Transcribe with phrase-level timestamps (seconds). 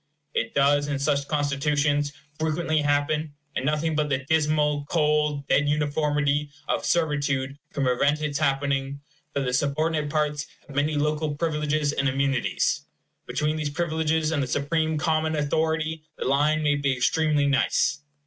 [0.33, 6.49] It does, in such constitutions, frequently happen and nothing but the dismal, cold, dead uniformity
[6.67, 9.01] of servitude can prevent its happening
[9.33, 12.87] that the subordinate parts have many local privileges and immunities.
[13.27, 18.01] Between these privileges and the supreme common authority the line may be extremely nice.